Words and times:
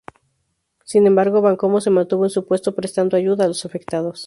Sin 0.83 1.05
embargo, 1.05 1.43
Bencomo 1.43 1.79
se 1.79 1.91
mantuvo 1.91 2.23
en 2.23 2.31
su 2.31 2.47
puesto 2.47 2.73
prestando 2.73 3.15
ayuda 3.17 3.45
a 3.45 3.49
los 3.49 3.65
afectados. 3.67 4.19